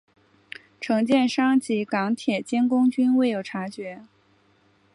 [0.81, 4.01] 承建商及港铁监工均未有察觉。